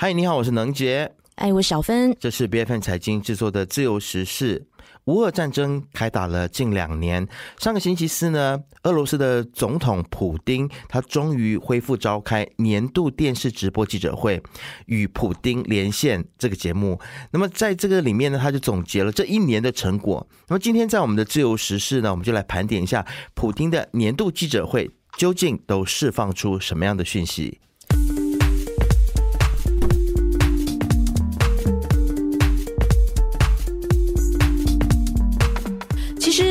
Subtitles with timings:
[0.00, 1.10] 嗨，你好，我是能杰。
[1.34, 2.16] 哎，我小芬。
[2.20, 4.64] 这是 B F N 财经制作的自由时事。
[5.06, 7.26] 乌俄战争开打了近两年，
[7.58, 14.40] 上个星期四呢，俄罗斯的总统普丁他终于恢复召开年度电视直播记者会，
[14.86, 17.00] 与普丁连线这个节目。
[17.32, 20.24] 那么在这个里面呢，他就总结了这一年的成果。
[20.46, 23.04] 那么今天在我们的自由时事呢，我们就来盘点一下
[23.34, 27.58] 普丁的年度记者会究竟都释放出什么样的讯息。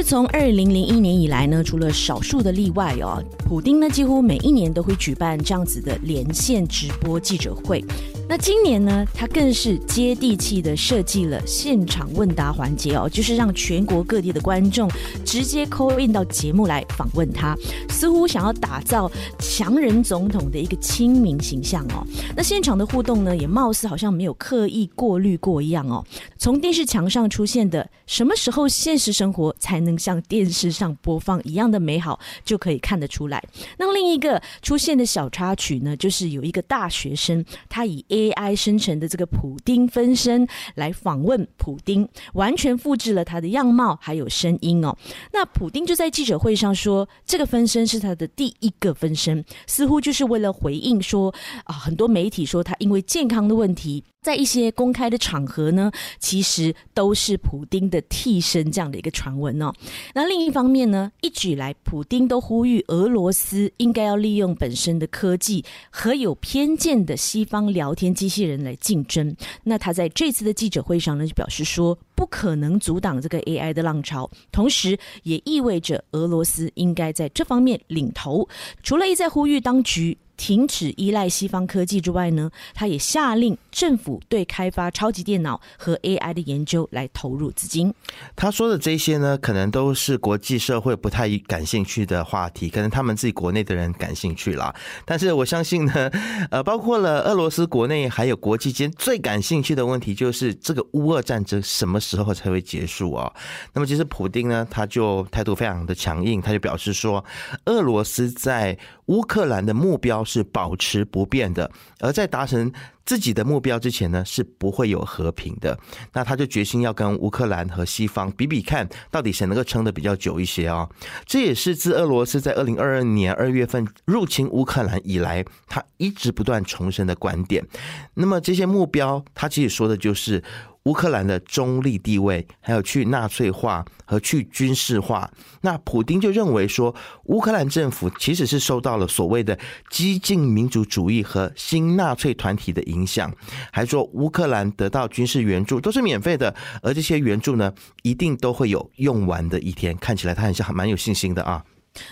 [0.09, 7.83] 从二零零一年以来呢，除了少数的例外哦，普丁呢几乎每一年都会举办这样子的连线直播记者会。
[8.29, 14.89] 那今年呢，他更是接地气的设计了现场问答环节哦，就是让全国各地的观众
[15.25, 17.55] 直接 call in 到节目来访问他，
[17.89, 19.09] 似乎想要打造
[19.39, 22.05] 强人总统的一个亲民形象哦。
[22.35, 26.03] 那现场的互动呢，也貌似好像没有刻意过滤过一样哦。
[26.37, 33.41] 从电视墙上出现的“什么时候现实生活才能像电视上播放一样的美好”，就可以看得出来。
[33.77, 44.97] 那另一个出现的小插曲呢，就是有一个大学生，他以 AI 生成的这个普丁分身来访问普丁，完全复制了他的样貌还有声音哦。
[45.31, 51.33] 那普丁就在记者会上说，这个分身是他的第一个分身，似乎就是为了回应说
[51.65, 54.03] 啊，很多媒体说他因为健康的问题。
[54.19, 59.71] 在一些公开的场合呢，其实都是普丁的替身这样的一个传闻哦。
[60.13, 69.35] 那另一方面呢，一直以来普丁都呼吁俄罗斯应该要利用本身的科技和有偏见的西方聊天机器人来竞争。
[69.63, 78.47] 那他在这次的记者会上呢，就表示说不可能阻挡这个 AI 的浪潮，同时也意味着俄罗斯应该在这方面领头。
[78.83, 80.17] 除了一再呼吁当局。
[80.37, 87.91] 停止依赖西方科技之外呢，他也下令政府对开发超级电脑和 AI 的研究来投入资金。
[88.35, 94.73] 他说的这些呢，可能都是国际社会不太感兴趣的话题，可能他们自己国内的人感兴趣啦。
[95.05, 96.09] 但是我相信呢，
[96.51, 103.33] 呃，包括了俄罗斯国内还有国际间最感兴趣的问题，就是这个乌俄战争什么时候才会结束啊？
[103.73, 107.25] 那么其实普丁呢，他就态度非常的强硬，他就表示说，
[107.65, 110.26] 俄罗斯在乌克兰的目标。
[110.27, 112.71] 是保持不变的，而在达成
[113.05, 115.79] 自己的目标之前呢，是不会有和平的。
[116.13, 120.87] 那他就决心要跟乌克兰和西方比比看，到底谁能够撑得比较久一些啊？
[121.25, 127.65] 这也是自俄罗斯在二零二二年二月份入侵乌克兰以来，他一直不断重申的观点。
[128.13, 130.43] 那么这些目标，他其实说的就是。
[130.87, 139.59] 乌克兰的中立地位，还有去纳粹化和去军事化，那普丁就认为说，乌克兰政府其实是受到了所谓的
[139.89, 143.29] 激进民主主义和新纳粹团体的影响，
[143.69, 147.73] 还说乌克兰得到军事援助都是免费的，而这些援助呢，
[148.03, 149.93] 一定都会有用完的一天。
[149.97, 151.65] 看起来他很像蛮有信心的啊。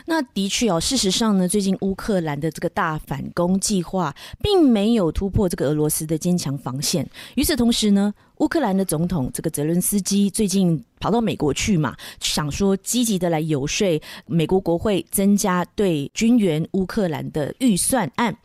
[0.08, 7.08] 那的确哦，事实上呢，最近乌克兰的这个大反攻计划并没有突破这个俄罗斯的坚强防线。
[7.36, 18.36] 与此同时呢，乌克兰的总统这个泽伦斯基最近跑到美国去嘛，想说积极的来游说美国国会增加对军援乌克兰的预算案，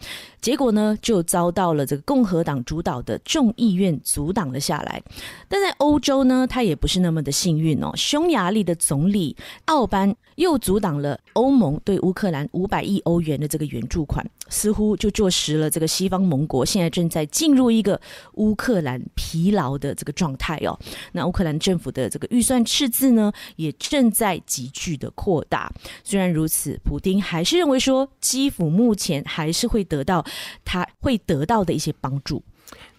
[0.41, 5.03] 结果呢就遭到了这个共和党主导的众议院阻挡了下来。
[5.49, 17.99] 但在欧洲呢，他也不是那么的幸运哦，匈牙利的总理奥班又阻挡了欧盟对乌克兰五百亿欧元的这个援助款，似乎就坐实了这个西方盟国现在正在进入一个
[18.34, 19.71] 乌克兰疲劳。
[19.78, 20.78] 的这个状态哦，
[21.12, 25.72] 那乌克兰政府的这个预算赤字呢，也正在急剧的扩大。
[26.03, 30.25] 虽然如此，普丁还是认为说，基辅目前还是会得到
[30.65, 32.43] 他会得到的一些帮助。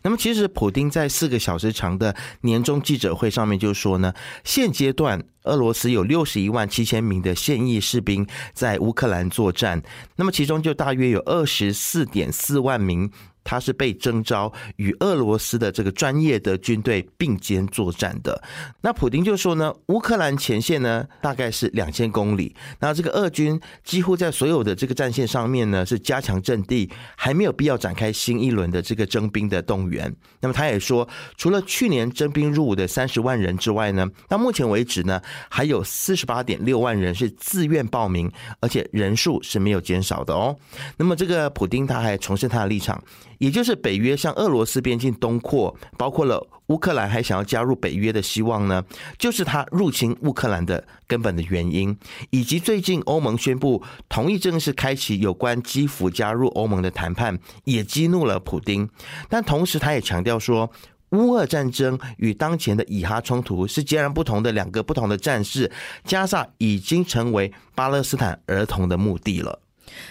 [0.03, 9.81] 那么，其实普丁在四个小时长的年终记者会上面就说呢，现阶段俄罗斯有六十一万七千名的现役士兵在乌克兰作战，
[10.15, 13.11] 那么其中就大约有二十四点四万名。
[13.43, 18.41] 他是被征召与俄罗斯的这个专业的军队并肩作战的。
[18.81, 30.13] 那普丁就说呢，乌克兰前线呢大概是两千公里，那这个俄军几乎在所有的这个战线上面呢是加强阵地，还没有必要展开新一轮的这个征兵的动员。
[30.39, 31.07] 那么他也说，
[31.37, 40.55] 除了去年征兵入伍的三十万人之外呢，到目前为止呢还有四十八点六万人是自愿报名，而且人数是没有减少的哦。
[40.97, 43.01] 那么这个普丁他还重申他的立场。
[43.41, 48.85] 也就是北约向俄罗斯边境东扩，包括了乌克兰还想要加入北约的希望呢，
[49.17, 51.97] 就是他入侵乌克兰的根本的原因，
[52.29, 58.87] 以及最近欧盟宣布同意正式开启有关基辅加入欧盟的谈判，也激怒了普丁。
[59.27, 60.71] 但同时，他也强调说。
[61.11, 65.69] 乌俄战争与当前的以哈冲突是截然不同的两个不同的战事，
[66.05, 69.59] 加萨已经成为巴勒斯坦儿童的墓地了。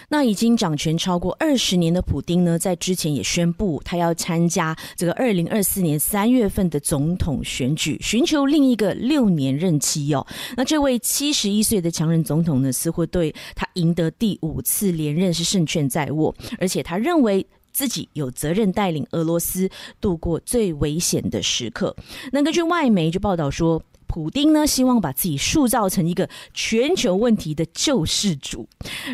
[0.09, 10.25] 那已经掌权超过二十年的普丁呢，在之前也宣布他要参加这个二零二四年三月份的总统选举，寻求另一个六年任期哦。
[10.55, 17.45] 那这位七十一岁的强人总统呢，似乎对他赢得第五次连任是胜券在握，而且他认为。
[17.73, 19.69] 自己有责任带领俄罗斯
[20.01, 21.95] 度过最危险的时刻。
[22.33, 23.81] 那根据外媒就报道说。
[24.11, 28.67] 普丁呢，希望把自己塑造成一个全球问题的救世主。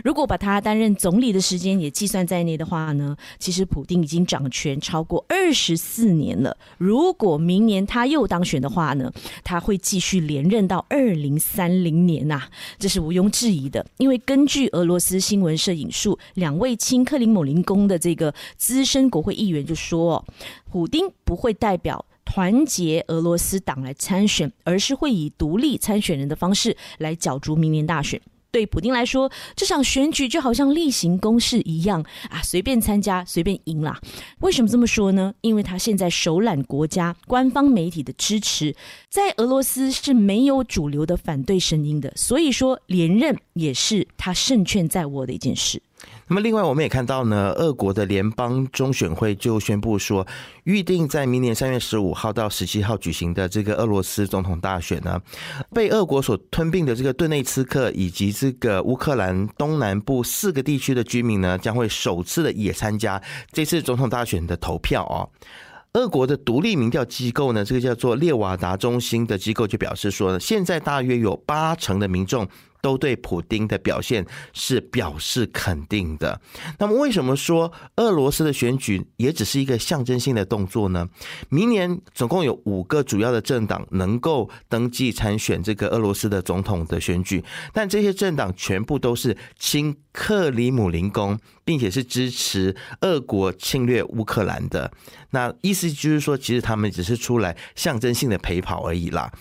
[0.04, 6.58] 如果把他担任总理的时间也计算在内的话呢，其实普丁已经掌权超过二十四年了。
[6.80, 9.14] 如果明年他又当选的话呢，
[9.44, 12.42] 他会继续连任到二零三零年呐，
[12.80, 13.86] 这是毋庸置疑的。
[13.98, 20.26] 因为根据俄罗斯新闻社引述两位亲克林姆林宫的这个资深国会议员就说，
[20.72, 22.04] 普丁不会代表。
[22.28, 28.22] 团结俄罗斯党来参选，而是会以独立参选人的方式来角逐明年大选。
[28.52, 33.98] 对普京来说，这场选举就好像例行公事一样啊，随便参加，随便赢啦。
[34.42, 35.34] 为什么这么说呢？
[35.40, 38.76] 因为他现在手揽国家官方媒体的支持，
[39.10, 45.82] 在俄罗斯是没有主流的反对声音的，所以说连任也是他胜券在握的一件事。
[46.30, 50.28] 那么，另外我们也看到呢，俄国的联邦中选会就宣布说，
[50.66, 55.22] 预定在明年三月十五号到十七号举行的这个俄罗斯总统大选呢，
[55.74, 63.22] 被俄国所吞并的这个顿内茨克以及这个乌克兰东南部四个地区的居民呢，将会首次的也参加
[63.54, 65.30] 这次总统大选的投票哦。
[65.94, 72.46] 俄国的独立民调机构呢，这个叫做列瓦达中心的机构就表示说，现在大约有八成的民众。
[72.82, 76.40] 都对普丁的表现是表示肯定的。
[76.80, 81.08] 那么，为什么说俄罗斯的选举也只是一个象征性的动作呢？
[81.50, 87.44] 明年总共有五个主要的政党能够登记参选这个俄罗斯的总统的选举，
[87.74, 94.92] 但这些政党全部都是亲克里姆林宫，并且是支持俄国侵略乌克兰的。
[95.32, 99.32] 那意思就是说，其实他们只是出来象征性的陪跑而已啦。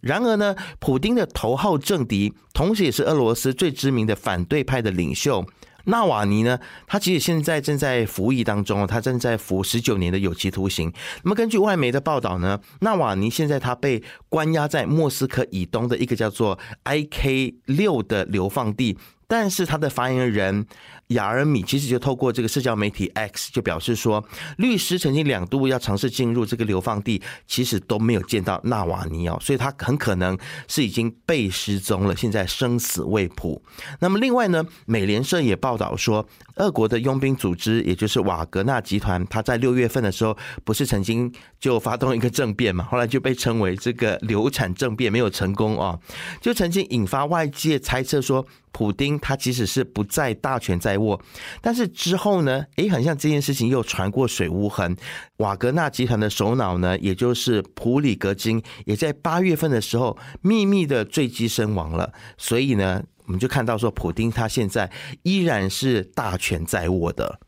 [0.00, 5.44] 然而呢，普丁的头号政敌，同时也是俄罗斯最知名的反对派的领袖
[5.84, 10.92] 纳瓦尼呢，他其实现在正在服役当中他正在服十九年的有期徒刑。
[11.22, 20.66] 那么根据外媒的报道呢，纳瓦尼现在他被关押在莫斯科以东的一个叫做 I K 六的流放地，但是他的发言人。
[21.10, 24.24] 雅尔米其实就透过这个社交媒体 X 就表示说，
[24.58, 33.60] 律师曾经两度要尝试进入这个流放地，其实都没有见到纳瓦尼奥，所以他很可能是已经被失踪了，现在生死未卜。
[34.00, 36.26] 那么另外呢，美联社也报道说，
[36.56, 45.98] 俄国的佣兵组织，也就是瓦格纳集团，他在六月份的时候不是曾经就发动一个政变嘛，后来就被称为这个流产政变，没有成功啊，
[46.40, 48.46] 就曾经引发外界猜测说。
[48.72, 51.20] 普丁他即使是不再大权在握，
[51.60, 52.64] 但是之后呢？
[52.76, 54.96] 诶，很像这件事情又传过水无痕。
[55.38, 62.12] 瓦格纳集团的首脑呢，也就是普里格金，也在八月份的时候秘密的坠机身亡了。
[62.38, 64.90] 所以呢，我们就看到说，普丁他现在
[65.22, 67.40] 依然是大权在握的。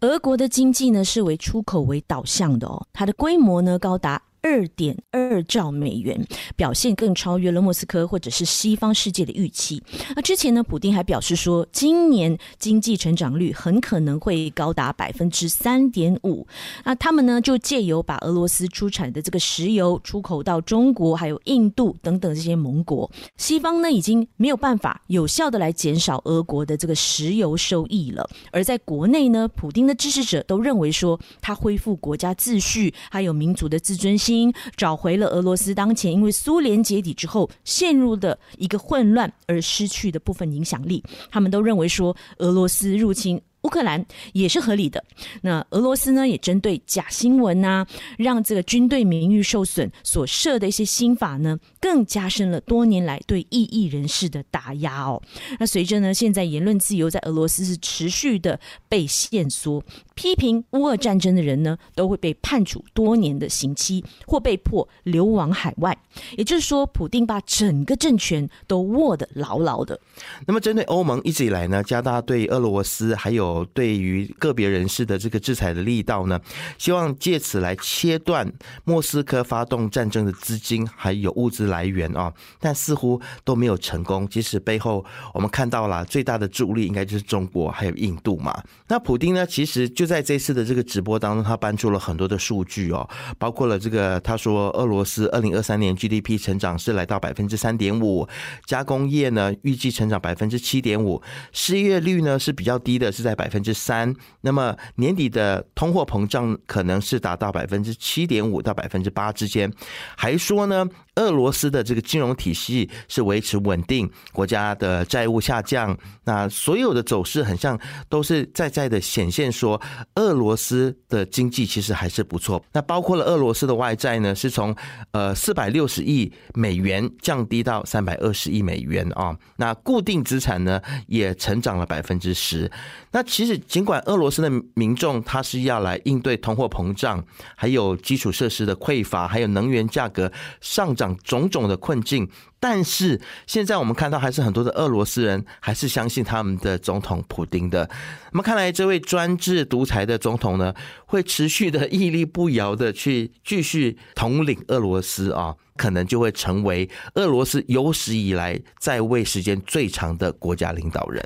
[0.00, 4.22] 俄国的经济呢，是为出口为导向的哦，它的规模呢高达。
[4.42, 6.26] 二点二兆美元，
[6.56, 9.82] 表现更超越了莫斯科或者是西方世界的预期。
[10.14, 16.46] 那之前呢，普丁还表示说，今年经济成长率很可能会高达百分之三点五。
[16.84, 28.28] 那他们呢，就借由把俄罗斯出产的这个石油出口到中国、还有印度等等这些盟国，西方呢已经没有办法有效的来减少俄国的这个石油收益了。
[28.52, 34.27] 而在国内呢，普丁的支持者都认为说，他恢复国家秩序，还有民族的自尊心。
[34.76, 43.40] 找回了俄罗斯当前因为苏联解体之后陷入的一个混乱而失去的部分影响力，他们都认为说俄罗斯入侵。
[43.62, 45.04] 乌克兰也是合理的。
[45.42, 47.84] 那俄罗斯呢，也针对假新闻呐，
[48.16, 55.20] 让这个军队名誉受损所设的一些新法呢，更加深了多年来对异议人士的打压哦。
[55.58, 58.58] 那随着呢，现在言论自由在俄罗斯是持续的
[58.88, 59.82] 被限缩，
[60.18, 65.96] 批评乌俄战争的人呢，都会被判处多年的刑期，或被迫流亡海外。
[66.36, 70.00] 也就是说，普丁把整个政权都握得牢牢的。
[70.44, 76.40] 那么，针对欧盟一直以来呢，加大对俄罗斯还有对于个别人士的这个制裁的力道呢，
[76.78, 84.28] 希望借此来切断莫斯科发动战争的资金还有物资来源啊，但似乎都没有成功。
[84.28, 88.60] 即使背后我们看到了最大的助力，应该就是中国还有印度嘛。
[88.88, 98.26] 那普丁呢，其实就在这次的这个直播当中，他搬出了很多的数据哦，包括了这个他说俄罗斯二零二三年 GDP 成长是来到百分之三点五，
[98.64, 101.22] 加工业呢预计成长百分之七点五，
[101.52, 104.14] 失业率呢是比较低的，是在百分之三。
[104.40, 109.70] 那么年底的通货膨胀可能是达到百分之七点五到百分之八之间。
[110.16, 119.80] 还说呢，俄罗斯的这个金融体系是维持稳定，国家的债务下降，那所有的走势很像都是在在的显现说，
[120.14, 122.62] 俄罗斯的经济其实还是不错。
[122.72, 124.74] 那包括了俄罗斯的外债呢，是从
[125.12, 129.36] 呃四百六十亿美元降低到三百二十亿美元啊。
[129.56, 132.70] 那固定资产呢也成长了百分之十。
[133.10, 137.24] 那其实尽管俄罗斯的民众他是要来应对通货膨胀，
[137.56, 142.28] 还有基础设施的匮乏，还有能源价格上涨种种的困境。
[142.60, 147.88] 但是现在我们看到，还是很多的俄罗斯人还是相信他们的总统普丁的。
[148.32, 150.74] 那么看来，这位专制独才的总统呢，
[151.06, 161.24] 会持续的屹立不摇的去继续统领俄罗斯啊，可能就会成为俄罗斯有史以来在位时间最长的国家领导人。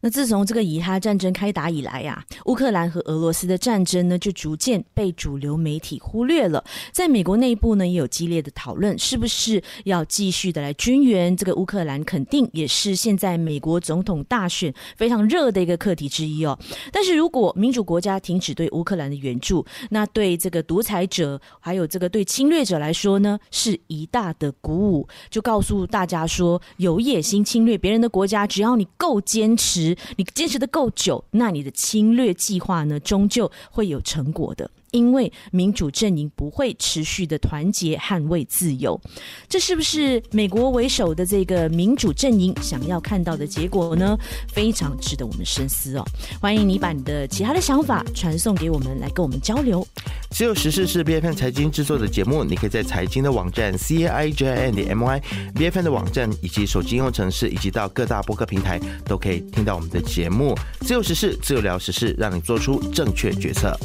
[0.00, 6.64] 那自从这个以哈战争开打以来呀，乌克兰和俄罗斯的战争呢，就逐渐被主流媒体忽略了。
[6.92, 12.02] 在美国内部呢，也有激烈的讨论，是不是要继续的来军援这个乌克兰？
[12.04, 16.56] 肯定也是现在美国总统大选非常热的一个课题之一哦。
[16.92, 25.08] 但是如果民主国家停止对乌克兰的援助，那对这个独裁者还有这个对侵略者来说呢，是一大的鼓舞。
[25.28, 29.94] 就告诉大家说，有野心侵略别人的国家，只要你够坚持。
[30.16, 34.70] 你坚持的够久，那你的侵略计划呢，终究会有成果的。
[34.90, 38.98] 因为民主阵营不会持续的团结捍卫自由，
[39.46, 44.16] 这是不是美国为首的这个民主阵营想要看到的结果呢？
[44.50, 46.04] 非常值得我们深思哦。
[46.40, 49.86] 欢迎你把你的其他的想法传送给我们，来跟我们交流。
[50.30, 55.22] 自由时事是 B F N 财经制作的节目，你可以在财经的网站 C A I j n 的 M Y
[55.54, 60.56] B F N 的网站，以及手机应用程式，以及到各大播客平台，都可以听到我们的节目。
[60.80, 63.76] 自由时事，自由聊时事，让你做出正确决策。